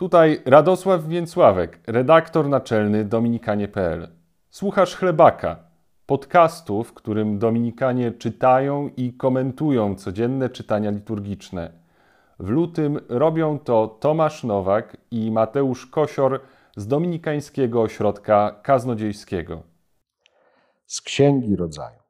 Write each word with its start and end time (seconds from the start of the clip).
Tutaj 0.00 0.42
Radosław 0.44 1.06
Więcławek, 1.06 1.80
redaktor 1.86 2.48
naczelny 2.48 3.04
Dominikanie.pl. 3.04 4.08
Słuchasz 4.50 4.96
Chlebaka, 4.96 5.64
podcastu, 6.06 6.84
w 6.84 6.94
którym 6.94 7.38
Dominikanie 7.38 8.12
czytają 8.12 8.90
i 8.96 9.12
komentują 9.12 9.94
codzienne 9.94 10.50
czytania 10.50 10.90
liturgiczne. 10.90 11.72
W 12.38 12.48
lutym 12.48 13.00
robią 13.08 13.58
to 13.58 13.88
Tomasz 13.88 14.44
Nowak 14.44 14.96
i 15.10 15.30
Mateusz 15.30 15.86
Kosior 15.86 16.40
z 16.76 16.86
Dominikańskiego 16.86 17.82
Ośrodka 17.82 18.60
Kaznodziejskiego. 18.62 19.62
Z 20.86 21.00
Księgi 21.00 21.56
Rodzaju. 21.56 22.00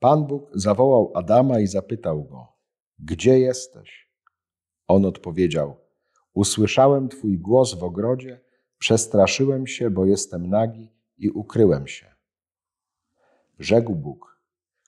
Pan 0.00 0.26
Bóg 0.26 0.50
zawołał 0.54 1.12
Adama 1.14 1.60
i 1.60 1.66
zapytał 1.66 2.24
go: 2.24 2.46
Gdzie 2.98 3.38
jesteś? 3.38 4.09
On 4.90 5.04
odpowiedział: 5.04 5.76
Usłyszałem 6.34 7.08
Twój 7.08 7.38
głos 7.38 7.74
w 7.74 7.84
ogrodzie, 7.84 8.40
przestraszyłem 8.78 9.66
się, 9.66 9.90
bo 9.90 10.06
jestem 10.06 10.50
nagi 10.50 10.88
i 11.18 11.30
ukryłem 11.30 11.86
się. 11.86 12.14
Rzekł 13.58 13.94
Bóg: 13.94 14.40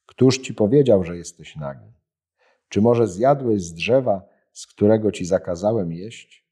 Któż 0.07 0.39
ci 0.39 0.55
powiedział, 0.55 1.05
że 1.05 1.17
jesteś 1.17 1.57
nagi? 1.57 1.93
Czy 2.69 2.81
może 2.81 3.09
zjadłeś 3.09 3.62
z 3.62 3.73
drzewa, 3.73 4.23
z 4.53 4.67
którego 4.67 5.12
ci 5.12 5.25
zakazałem 5.25 5.93
jeść? 5.93 6.47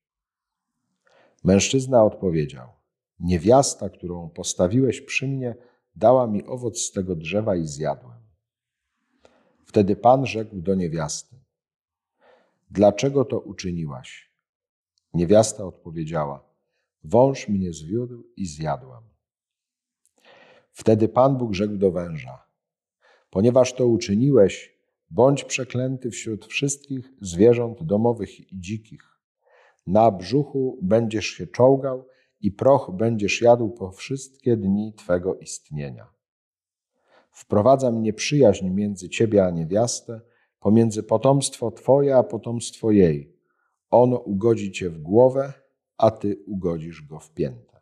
Mężczyzna 1.45 2.05
odpowiedział: 2.05 2.69
Niewiasta, 3.21 3.88
którą 3.88 4.29
postawiłeś 4.29 5.01
przy 5.01 5.29
mnie, 5.29 5.55
dała 5.96 6.27
mi 6.27 6.45
owoc 6.45 6.79
z 6.79 6.93
tego 6.93 7.16
drzewa 7.16 7.57
i 7.57 7.66
zjadłem. 7.66 8.21
Wtedy 9.65 9.96
Pan 9.96 10.27
rzekł 10.27 10.57
do 10.57 10.74
niewiasty: 10.74 11.41
Dlaczego 12.70 13.24
to 13.24 13.41
uczyniłaś? 13.41 14.30
Niewiasta 15.15 15.65
odpowiedziała: 15.65 16.45
Wąż 17.05 17.48
mnie 17.48 17.73
zwiódł 17.73 18.24
i 18.37 18.46
zjadłam. 18.46 19.04
Wtedy 20.73 21.09
Pan 21.09 21.38
Bóg 21.38 21.54
rzekł 21.54 21.76
do 21.76 21.93
węża: 21.93 22.45
Ponieważ 23.30 23.74
to 23.74 23.87
uczyniłeś, 23.87 24.76
bądź 25.10 25.45
przeklęty 25.45 26.10
wśród 26.10 26.46
wszystkich 26.46 27.13
zwierząt 27.21 27.82
domowych 27.82 28.52
i 28.52 28.60
dzikich. 28.60 29.02
Na 29.87 30.10
brzuchu 30.10 30.79
będziesz 30.82 31.26
się 31.26 31.46
czołgał 31.46 32.07
i 32.41 32.52
proch 32.52 32.91
będziesz 32.96 33.43
jadł 33.43 33.68
po 33.71 33.91
wszystkie 33.91 34.57
dni 34.57 34.95
twego 34.95 35.35
istnienia. 35.35 36.07
Wprowadzam 37.32 38.02
nieprzyjaźń 38.02 38.68
między 38.68 39.09
ciebie 39.09 39.45
a 39.45 39.51
niewiastę, 39.51 40.21
pomiędzy 40.61 41.03
potomstwo 41.03 41.71
twoje 41.71 42.16
a 42.16 42.23
potomstwo 42.23 42.91
jej. 42.91 43.37
Ono 43.91 44.19
ugodzi 44.19 44.73
cię 44.73 44.91
w 44.91 44.99
głowę, 44.99 45.53
a 45.99 46.11
ty 46.11 46.43
ugodzisz 46.47 47.03
go 47.03 47.19
w 47.19 47.30
piętę. 47.30 47.80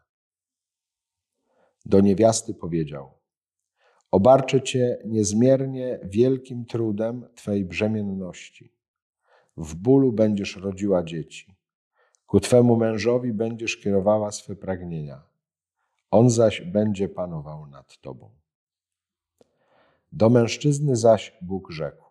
Do 1.87 2.01
niewiasty 2.01 2.55
powiedział: 2.55 3.11
Obarczę 4.11 4.63
cię 4.63 4.99
niezmiernie 5.05 6.01
wielkim 6.05 6.65
trudem 6.65 7.29
twej 7.35 7.65
brzemienności. 7.65 8.73
W 9.57 9.75
bólu 9.75 10.13
będziesz 10.13 10.57
rodziła 10.57 11.03
dzieci. 11.03 11.57
Ku 12.27 12.41
twemu 12.41 12.77
mężowi 12.77 13.33
będziesz 13.33 13.77
kierowała 13.77 14.33
swe 14.33 14.57
pragnienia. 14.57 15.23
On 16.11 16.31
zaś 16.31 16.61
będzie 16.61 17.09
panował 17.09 17.67
nad 17.67 18.01
tobą. 18.01 18.31
Do 20.13 20.31
mężczyzny 20.31 20.97
zaś 20.97 21.39
Bóg 21.43 21.71
rzekł: 21.71 22.08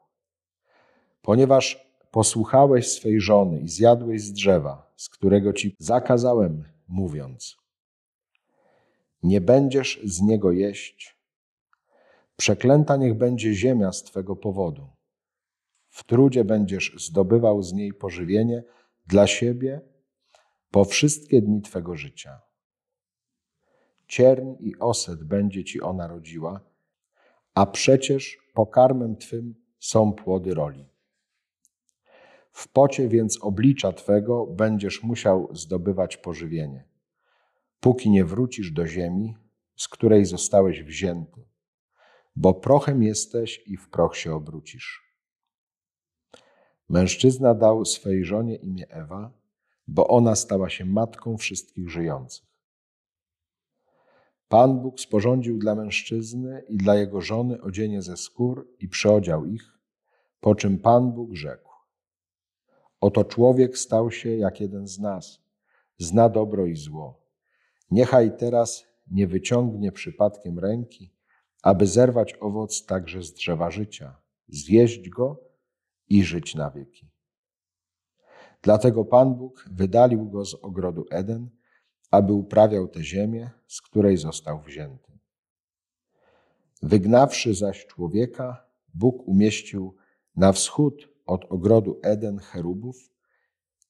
Ponieważ 1.28 1.88
posłuchałeś 2.11 2.88
swej 2.88 3.22
żony 3.22 3.59
i 3.59 3.70
zjadłeś 3.70 4.22
z 4.22 4.31
drzewa, 4.31 4.94
z 4.95 5.09
którego 5.09 5.53
ci 5.53 5.75
zakazałem, 5.80 6.64
mówiąc: 6.88 7.58
Nie 9.23 9.42
będziesz 9.42 10.00
z 10.03 10.22
niego 10.22 10.52
jeść, 10.52 11.17
przeklęta 12.38 12.98
niech 12.98 13.14
będzie 13.14 13.54
ziemia 13.54 13.92
z 13.92 14.04
twego 14.04 14.36
powodu. 14.36 14.88
W 15.89 16.04
trudzie 16.04 16.43
będziesz 16.43 16.95
zdobywał 16.98 17.64
z 17.64 17.73
niej 17.73 17.94
pożywienie 17.94 18.64
dla 19.08 19.27
siebie 19.27 19.82
po 20.71 20.86
wszystkie 20.86 21.42
dni 21.42 21.61
twego 21.61 21.95
życia. 21.95 22.42
Cierń 24.08 24.54
i 24.59 24.80
oset 24.80 25.23
będzie 25.23 25.64
ci 25.64 25.82
ona 25.82 26.08
rodziła, 26.08 26.61
a 27.54 27.65
przecież 27.65 28.38
pokarmem 28.54 29.15
twym 29.15 29.55
są 29.80 30.14
płody 30.14 30.54
roli. 30.54 30.96
W 32.58 32.68
pocie 32.68 33.08
więc 33.08 33.38
oblicza 33.42 33.94
twego 33.94 34.45
będziesz 34.45 35.04
musiał 35.04 35.50
zdobywać 35.56 36.18
pożywienie, 36.18 36.84
póki 37.80 38.10
nie 38.10 38.26
wrócisz 38.26 38.72
do 38.72 38.88
ziemi, 38.88 39.36
z 39.76 39.88
której 39.88 40.26
zostałeś 40.26 40.84
wzięty, 40.84 41.45
bo 42.36 42.54
prochem 42.54 43.04
jesteś 43.04 43.64
i 43.66 43.78
w 43.78 43.90
proch 43.90 44.18
się 44.18 44.36
obrócisz. 44.36 45.16
Mężczyzna 46.90 47.54
dał 47.54 47.86
swej 47.86 48.26
żonie 48.26 48.56
imię 48.56 48.89
Ewa, 48.89 49.32
bo 49.88 50.08
ona 50.08 50.36
stała 50.36 50.70
się 50.70 50.86
matką 50.86 51.38
wszystkich 51.38 51.89
żyjących. 51.89 52.45
Pan 54.48 54.80
Bóg 54.80 55.00
sporządził 55.00 55.58
dla 55.58 55.76
mężczyzny 55.76 56.64
i 56.70 56.78
dla 56.78 56.95
jego 56.95 57.22
żony 57.22 57.62
odzienie 57.62 58.02
ze 58.02 58.18
skór 58.18 58.68
i 58.80 58.88
przyodział 58.88 59.45
ich, 59.45 59.80
po 60.39 60.56
czym 60.56 60.80
Pan 60.80 61.12
Bóg 61.12 61.36
rzekł: 61.36 61.67
Oto 63.02 63.23
człowiek 63.23 63.77
stał 63.77 64.11
się 64.11 64.35
jak 64.35 64.61
jeden 64.61 64.87
z 64.87 64.99
nas, 64.99 65.41
zna 65.97 66.30
dobro 66.30 66.65
i 66.65 66.75
zło. 66.75 67.21
Niechaj 67.91 68.37
teraz 68.37 68.85
nie 69.11 69.27
wyciągnie 69.27 69.91
przypadkiem 69.91 70.59
ręki, 70.59 71.13
aby 71.63 71.87
zerwać 71.87 72.33
owoc 72.39 72.85
także 72.85 73.23
z 73.23 73.33
drzewa 73.33 73.71
życia, 73.71 74.15
zjeść 74.47 75.09
go 75.09 75.43
i 76.09 76.23
żyć 76.23 76.55
na 76.55 76.71
wieki. 76.71 77.09
Dlatego 78.61 79.05
Pan 79.05 79.35
Bóg 79.35 79.65
wydalił 79.71 80.29
go 80.29 80.45
z 80.45 80.53
ogrodu 80.53 81.05
Eden, 81.09 81.49
aby 82.11 82.33
uprawiał 82.33 82.87
tę 82.87 83.03
ziemię, 83.03 83.49
z 83.67 83.81
której 83.81 84.17
został 84.17 84.61
wzięty. 84.61 85.11
Wygnawszy 86.81 87.53
zaś 87.53 87.85
człowieka, 87.85 88.65
Bóg 88.93 89.27
umieścił 89.27 89.95
na 90.35 90.52
wschód 90.52 91.09
od 91.27 91.45
ogrodu 91.49 91.99
Eden 92.04 92.39
cherubów 92.39 92.95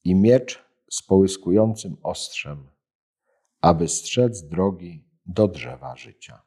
i 0.03 0.15
miecz 0.15 0.65
z 0.91 1.03
połyskującym 1.03 1.97
ostrzem, 2.03 2.69
aby 3.61 3.87
strzec 3.87 4.47
drogi 4.47 5.09
do 5.25 5.47
drzewa 5.47 5.95
życia. 5.95 6.41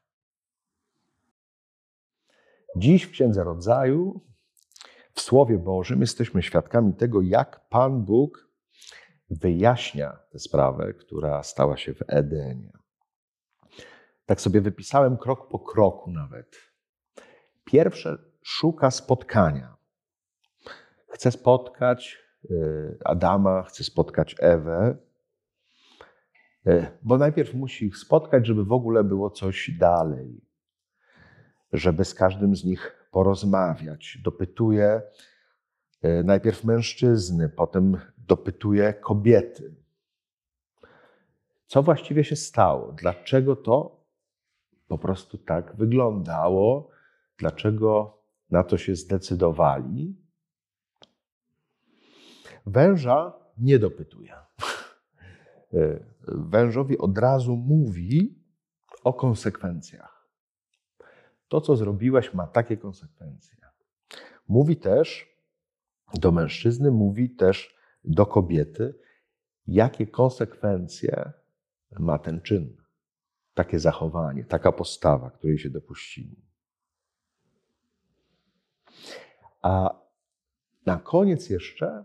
Dziś 2.76 3.02
w 3.04 3.10
Księdze 3.10 3.44
Rodzaju, 3.44 4.20
w 5.12 5.20
Słowie 5.20 5.58
Bożym, 5.58 6.00
jesteśmy 6.00 6.42
świadkami 6.42 6.94
tego, 6.94 7.20
jak 7.22 7.68
Pan 7.68 8.04
Bóg 8.04 8.50
wyjaśnia 9.30 10.18
tę 10.30 10.38
sprawę, 10.38 10.94
która 10.94 11.42
stała 11.42 11.76
się 11.76 11.94
w 11.94 12.02
Edenie. 12.06 12.72
Tak 14.26 14.40
sobie 14.40 14.60
wypisałem 14.60 15.16
krok 15.16 15.48
po 15.48 15.58
kroku 15.58 16.10
nawet. 16.10 16.56
Pierwsze 17.64 18.18
szuka 18.42 18.90
spotkania. 18.90 19.79
Chce 21.10 21.30
spotkać 21.30 22.18
y, 22.50 22.98
Adama, 23.04 23.62
chce 23.62 23.84
spotkać 23.84 24.36
Ewę, 24.38 24.96
y, 26.66 26.86
bo 27.02 27.18
najpierw 27.18 27.54
musi 27.54 27.86
ich 27.86 27.96
spotkać, 27.96 28.46
żeby 28.46 28.64
w 28.64 28.72
ogóle 28.72 29.04
było 29.04 29.30
coś 29.30 29.70
dalej, 29.78 30.40
żeby 31.72 32.04
z 32.04 32.14
każdym 32.14 32.56
z 32.56 32.64
nich 32.64 33.08
porozmawiać. 33.10 34.18
Dopytuje 34.24 35.02
y, 36.04 36.24
najpierw 36.24 36.64
mężczyzny, 36.64 37.48
potem 37.48 37.96
dopytuje 38.18 38.94
kobiety. 38.94 39.74
Co 41.66 41.82
właściwie 41.82 42.24
się 42.24 42.36
stało? 42.36 42.92
Dlaczego 42.92 43.56
to 43.56 44.04
po 44.88 44.98
prostu 44.98 45.38
tak 45.38 45.76
wyglądało? 45.76 46.90
Dlaczego 47.38 48.18
na 48.50 48.64
to 48.64 48.78
się 48.78 48.96
zdecydowali? 48.96 50.19
Węża 52.66 53.32
nie 53.58 53.78
dopytuje. 53.78 54.34
Wężowi 56.28 56.98
od 56.98 57.18
razu 57.18 57.56
mówi 57.56 58.44
o 59.04 59.12
konsekwencjach. 59.12 60.28
To, 61.48 61.60
co 61.60 61.76
zrobiłeś, 61.76 62.34
ma 62.34 62.46
takie 62.46 62.76
konsekwencje. 62.76 63.56
Mówi 64.48 64.76
też 64.76 65.36
do 66.14 66.32
mężczyzny, 66.32 66.90
mówi 66.90 67.30
też 67.30 67.76
do 68.04 68.26
kobiety, 68.26 68.94
jakie 69.66 70.06
konsekwencje 70.06 71.32
ma 71.98 72.18
ten 72.18 72.40
czyn, 72.40 72.76
takie 73.54 73.78
zachowanie, 73.78 74.44
taka 74.44 74.72
postawa, 74.72 75.30
której 75.30 75.58
się 75.58 75.70
dopuścili. 75.70 76.36
A 79.62 80.00
na 80.86 80.96
koniec 80.96 81.50
jeszcze 81.50 82.04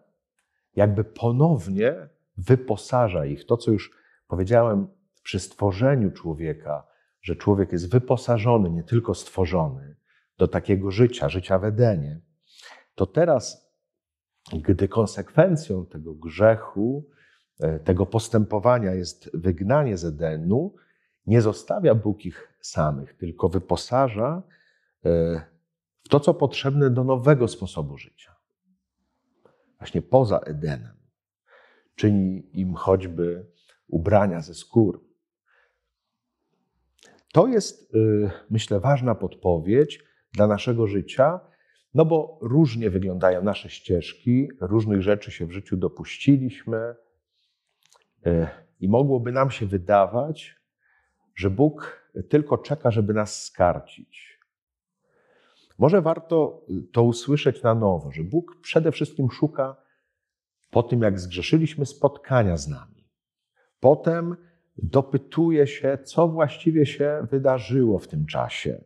jakby 0.75 1.03
ponownie 1.03 2.09
wyposaża 2.37 3.25
ich. 3.25 3.45
To, 3.45 3.57
co 3.57 3.71
już 3.71 3.91
powiedziałem 4.27 4.87
przy 5.23 5.39
stworzeniu 5.39 6.11
człowieka, 6.11 6.87
że 7.21 7.35
człowiek 7.35 7.71
jest 7.71 7.91
wyposażony, 7.91 8.69
nie 8.69 8.83
tylko 8.83 9.13
stworzony 9.13 9.95
do 10.37 10.47
takiego 10.47 10.91
życia, 10.91 11.29
życia 11.29 11.59
w 11.59 11.63
Edenie, 11.63 12.21
to 12.95 13.05
teraz, 13.05 13.71
gdy 14.53 14.87
konsekwencją 14.87 15.85
tego 15.85 16.13
grzechu, 16.13 17.09
e, 17.59 17.79
tego 17.79 18.05
postępowania 18.05 18.93
jest 18.93 19.37
wygnanie 19.37 19.97
z 19.97 20.05
Edenu, 20.05 20.75
nie 21.27 21.41
zostawia 21.41 21.95
Bóg 21.95 22.25
ich 22.25 22.53
samych, 22.61 23.13
tylko 23.13 23.49
wyposaża 23.49 24.43
e, 25.05 25.41
w 26.03 26.09
to, 26.09 26.19
co 26.19 26.33
potrzebne 26.33 26.89
do 26.89 27.03
nowego 27.03 27.47
sposobu 27.47 27.97
życia. 27.97 28.34
Właśnie 29.79 30.01
poza 30.01 30.39
Edenem. 30.39 30.95
Czyni 31.95 32.49
im 32.53 32.73
choćby 32.73 33.45
ubrania 33.87 34.41
ze 34.41 34.53
skór. 34.53 35.05
To 37.33 37.47
jest, 37.47 37.95
y, 37.95 38.29
myślę, 38.49 38.79
ważna 38.79 39.15
podpowiedź 39.15 40.03
dla 40.33 40.47
naszego 40.47 40.87
życia, 40.87 41.39
no 41.93 42.05
bo 42.05 42.39
różnie 42.41 42.89
wyglądają 42.89 43.43
nasze 43.43 43.69
ścieżki, 43.69 44.49
różnych 44.61 45.01
rzeczy 45.01 45.31
się 45.31 45.45
w 45.45 45.51
życiu 45.51 45.77
dopuściliśmy 45.77 46.95
y, 48.27 48.47
i 48.79 48.89
mogłoby 48.89 49.31
nam 49.31 49.51
się 49.51 49.65
wydawać, 49.65 50.55
że 51.35 51.49
Bóg 51.49 52.05
tylko 52.29 52.57
czeka, 52.57 52.91
żeby 52.91 53.13
nas 53.13 53.43
skarcić. 53.43 54.34
Może 55.77 56.01
warto 56.01 56.65
to 56.91 57.03
usłyszeć 57.03 57.63
na 57.63 57.75
nowo, 57.75 58.11
że 58.11 58.23
Bóg 58.23 58.61
przede 58.61 58.91
wszystkim 58.91 59.31
szuka 59.31 59.75
po 60.71 60.83
tym, 60.83 61.01
jak 61.01 61.19
zgrzeszyliśmy, 61.19 61.85
spotkania 61.85 62.57
z 62.57 62.67
nami. 62.67 63.09
Potem 63.79 64.35
dopytuje 64.77 65.67
się, 65.67 65.97
co 66.03 66.27
właściwie 66.27 66.85
się 66.85 67.27
wydarzyło 67.31 67.99
w 67.99 68.07
tym 68.07 68.25
czasie. 68.25 68.83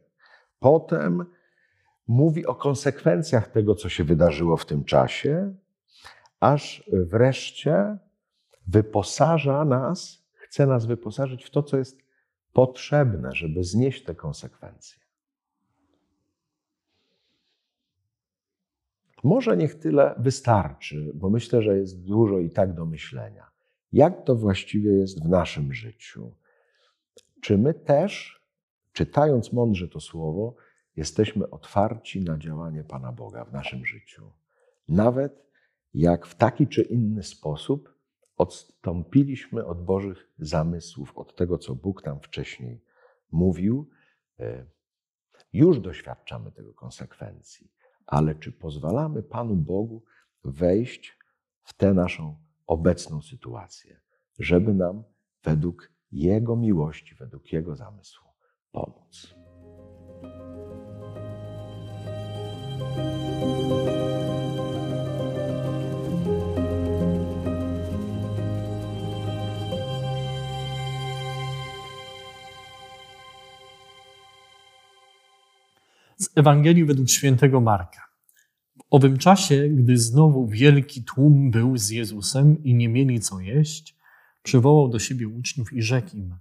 Potem 0.59 1.25
mówi 2.07 2.45
o 2.45 2.55
konsekwencjach 2.55 3.47
tego, 3.47 3.75
co 3.75 3.89
się 3.89 4.03
wydarzyło 4.03 4.57
w 4.57 4.65
tym 4.65 4.83
czasie, 4.83 5.53
aż 6.39 6.89
wreszcie 6.91 7.97
wyposaża 8.67 9.65
nas, 9.65 10.23
chce 10.33 10.67
nas 10.67 10.85
wyposażyć 10.85 11.45
w 11.45 11.49
to, 11.49 11.63
co 11.63 11.77
jest 11.77 12.01
potrzebne, 12.53 13.29
żeby 13.33 13.63
znieść 13.63 14.03
te 14.03 14.15
konsekwencje. 14.15 14.99
Może 19.23 19.57
niech 19.57 19.75
tyle 19.75 20.15
wystarczy, 20.17 21.11
bo 21.15 21.29
myślę, 21.29 21.61
że 21.61 21.77
jest 21.77 22.03
dużo 22.03 22.39
i 22.39 22.49
tak 22.49 22.73
do 22.73 22.85
myślenia. 22.85 23.51
Jak 23.91 24.23
to 24.25 24.35
właściwie 24.35 24.91
jest 24.91 25.23
w 25.23 25.29
naszym 25.29 25.73
życiu? 25.73 26.35
Czy 27.41 27.57
my 27.57 27.73
też, 27.73 28.41
czytając 28.93 29.53
mądrze 29.53 29.87
to 29.87 29.99
słowo, 29.99 30.55
jesteśmy 30.95 31.49
otwarci 31.49 32.23
na 32.23 32.37
działanie 32.37 32.83
Pana 32.83 33.11
Boga 33.11 33.45
w 33.45 33.53
naszym 33.53 33.85
życiu? 33.85 34.31
Nawet 34.89 35.49
jak 35.93 36.25
w 36.25 36.35
taki 36.35 36.67
czy 36.67 36.81
inny 36.81 37.23
sposób 37.23 37.93
odstąpiliśmy 38.37 39.65
od 39.65 39.85
Bożych 39.85 40.29
zamysłów, 40.39 41.17
od 41.17 41.35
tego, 41.35 41.57
co 41.57 41.75
Bóg 41.75 42.05
nam 42.05 42.19
wcześniej 42.19 42.81
mówił, 43.31 43.89
e, 44.39 44.65
już 45.53 45.79
doświadczamy 45.79 46.51
tego 46.51 46.73
konsekwencji. 46.73 47.71
Ale 48.09 48.35
czy 48.35 48.51
pozwalamy 48.51 49.23
Panu 49.23 49.55
Bogu 49.55 50.03
wejść 50.43 51.17
w 51.63 51.73
tę 51.73 51.93
naszą 51.93 52.35
obecną 52.67 53.21
sytuację, 53.21 54.01
żeby 54.39 54.73
nam 54.73 55.03
według 55.43 55.91
Jego 56.11 56.55
miłości, 56.55 57.15
według 57.15 57.53
Jego 57.53 57.75
zamysłu 57.75 58.28
Ewangelii 76.39 76.85
według 76.85 77.09
świętego 77.09 77.61
Marka. 77.61 78.01
W 78.77 78.81
owym 78.89 79.17
czasie, 79.17 79.69
gdy 79.69 79.97
znowu 79.97 80.47
wielki 80.47 81.03
tłum 81.03 81.51
był 81.51 81.77
z 81.77 81.89
Jezusem 81.89 82.63
i 82.63 82.75
nie 82.75 82.89
mieli 82.89 83.19
co 83.19 83.39
jeść, 83.39 83.95
przywołał 84.43 84.89
do 84.89 84.99
siebie 84.99 85.27
uczniów 85.27 85.73
i 85.73 85.81
rzekł 85.81 86.17
im: 86.17 86.35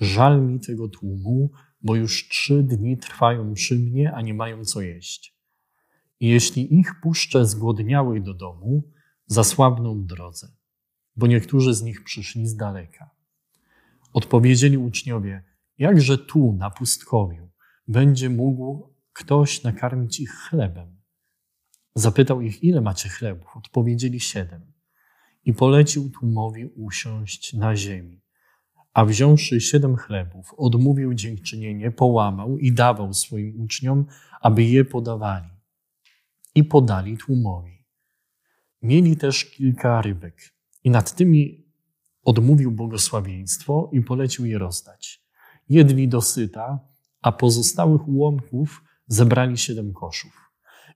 Żal 0.00 0.42
mi 0.42 0.60
tego 0.60 0.88
tłumu, 0.88 1.50
bo 1.82 1.96
już 1.96 2.28
trzy 2.28 2.62
dni 2.62 2.98
trwają 2.98 3.54
przy 3.54 3.78
mnie, 3.78 4.12
a 4.12 4.22
nie 4.22 4.34
mają 4.34 4.64
co 4.64 4.80
jeść. 4.80 5.36
I 6.20 6.28
jeśli 6.28 6.78
ich 6.78 7.00
puszczę 7.02 7.46
zgłodniałych 7.46 8.22
do 8.22 8.34
domu, 8.34 8.82
zasłabną 9.26 10.02
w 10.02 10.06
drodze, 10.06 10.48
bo 11.16 11.26
niektórzy 11.26 11.74
z 11.74 11.82
nich 11.82 12.04
przyszli 12.04 12.46
z 12.46 12.56
daleka. 12.56 13.10
Odpowiedzieli 14.12 14.78
uczniowie: 14.78 15.44
Jakże 15.78 16.18
tu, 16.18 16.52
na 16.52 16.70
pustkowiu, 16.70 17.50
będzie 17.88 18.30
mógł 18.30 18.89
ktoś 19.12 19.62
nakarmić 19.62 20.20
ich 20.20 20.30
chlebem. 20.30 21.00
Zapytał 21.94 22.40
ich, 22.40 22.64
ile 22.64 22.80
macie 22.80 23.08
chlebów? 23.08 23.56
Odpowiedzieli 23.56 24.20
siedem. 24.20 24.72
I 25.44 25.54
polecił 25.54 26.10
tłumowi 26.10 26.66
usiąść 26.66 27.52
na 27.52 27.76
ziemi. 27.76 28.20
A 28.94 29.04
wziąwszy 29.04 29.60
siedem 29.60 29.96
chlebów, 29.96 30.54
odmówił 30.56 31.14
dziękczynienie, 31.14 31.90
połamał 31.90 32.58
i 32.58 32.72
dawał 32.72 33.14
swoim 33.14 33.60
uczniom, 33.60 34.06
aby 34.40 34.62
je 34.64 34.84
podawali. 34.84 35.50
I 36.54 36.64
podali 36.64 37.16
tłumowi. 37.16 37.84
Mieli 38.82 39.16
też 39.16 39.44
kilka 39.44 40.02
rybek 40.02 40.54
i 40.84 40.90
nad 40.90 41.14
tymi 41.14 41.64
odmówił 42.22 42.72
błogosławieństwo 42.72 43.90
i 43.92 44.00
polecił 44.00 44.46
je 44.46 44.58
rozdać. 44.58 45.24
Jedli 45.68 46.08
dosyta, 46.08 46.80
a 47.22 47.32
pozostałych 47.32 48.08
ułomków 48.08 48.84
zebrali 49.10 49.58
siedem 49.58 49.92
koszów. 49.92 50.50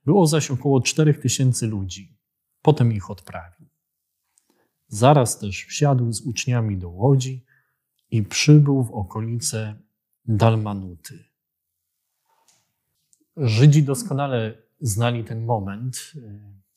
Było 0.05 0.27
zaś 0.27 0.51
około 0.51 0.81
czterech 0.81 1.21
tysięcy 1.21 1.67
ludzi. 1.67 2.19
Potem 2.63 2.93
ich 2.93 3.11
odprawił. 3.11 3.69
Zaraz 4.89 5.39
też 5.39 5.65
wsiadł 5.65 6.13
z 6.13 6.21
uczniami 6.21 6.79
do 6.79 6.89
łodzi 6.89 7.45
i 8.11 8.23
przybył 8.23 8.85
w 8.85 8.91
okolice 8.91 9.83
Dalmanuty. 10.25 11.25
Żydzi 13.37 13.83
doskonale 13.83 14.63
znali 14.81 15.25
ten 15.25 15.45
moment, 15.45 16.13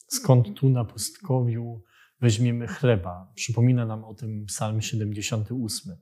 skąd 0.07 0.59
tu 0.59 0.69
na 0.69 0.85
pustkowiu 0.85 1.83
weźmiemy 2.21 2.67
chleba. 2.67 3.31
Przypomina 3.35 3.85
nam 3.85 4.03
o 4.03 4.13
tym 4.13 4.45
Psalm 4.45 4.81
78. 4.81 5.95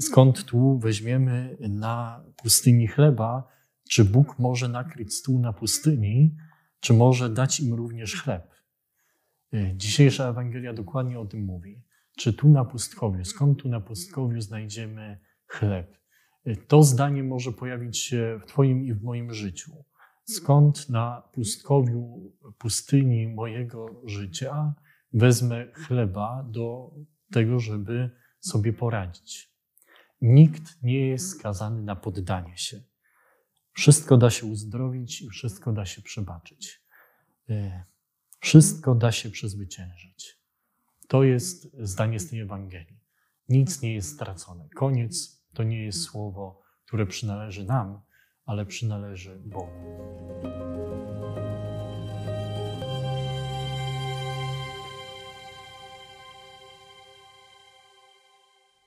Skąd 0.00 0.44
tu 0.44 0.78
weźmiemy 0.78 1.56
na 1.60 2.24
pustyni 2.36 2.88
chleba, 2.88 3.57
czy 3.88 4.04
Bóg 4.04 4.38
może 4.38 4.68
nakryć 4.68 5.14
stół 5.14 5.40
na 5.40 5.52
pustyni, 5.52 6.36
czy 6.80 6.94
może 6.94 7.30
dać 7.30 7.60
im 7.60 7.74
również 7.74 8.22
chleb? 8.22 8.54
Y, 9.54 9.72
dzisiejsza 9.76 10.28
Ewangelia 10.28 10.72
dokładnie 10.72 11.20
o 11.20 11.26
tym 11.26 11.44
mówi. 11.44 11.82
Czy 12.16 12.32
tu 12.32 12.48
na 12.48 12.64
pustkowiu, 12.64 13.24
skąd 13.24 13.62
tu 13.62 13.68
na 13.68 13.80
pustkowiu 13.80 14.40
znajdziemy 14.40 15.18
chleb? 15.46 15.98
Y, 16.46 16.56
to 16.56 16.82
zdanie 16.82 17.22
może 17.22 17.52
pojawić 17.52 17.98
się 17.98 18.40
w 18.42 18.46
Twoim 18.46 18.84
i 18.84 18.94
w 18.94 19.02
moim 19.02 19.34
życiu. 19.34 19.84
Skąd 20.24 20.88
na 20.88 21.22
pustkowiu, 21.32 22.32
pustyni 22.58 23.28
mojego 23.28 24.02
życia 24.04 24.74
wezmę 25.12 25.72
chleba 25.72 26.46
do 26.50 26.90
tego, 27.32 27.58
żeby 27.58 28.10
sobie 28.40 28.72
poradzić? 28.72 29.52
Nikt 30.20 30.82
nie 30.82 31.06
jest 31.06 31.30
skazany 31.30 31.82
na 31.82 31.96
poddanie 31.96 32.56
się. 32.56 32.80
Wszystko 33.78 34.16
da 34.16 34.30
się 34.30 34.46
uzdrowić 34.46 35.22
i 35.22 35.28
wszystko 35.28 35.72
da 35.72 35.86
się 35.86 36.02
przebaczyć. 36.02 36.82
E, 37.50 37.84
wszystko 38.40 38.94
da 38.94 39.12
się 39.12 39.30
przezwyciężyć. 39.30 40.38
To 41.08 41.22
jest 41.22 41.76
zdanie 41.80 42.20
z 42.20 42.30
tej 42.30 42.40
Ewangelii. 42.40 43.00
Nic 43.48 43.82
nie 43.82 43.94
jest 43.94 44.14
stracone. 44.14 44.68
Koniec 44.76 45.42
to 45.54 45.62
nie 45.62 45.84
jest 45.84 46.02
słowo, 46.02 46.62
które 46.86 47.06
przynależy 47.06 47.64
nam, 47.64 48.00
ale 48.44 48.66
przynależy 48.66 49.42
Bogu. 49.44 49.72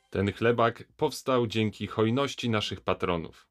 Ten 0.10 0.34
chlebak 0.34 0.84
powstał 0.98 1.48
dzięki 1.48 1.88
hojności 1.88 2.50
naszych 2.50 2.82
patronów. 2.82 3.51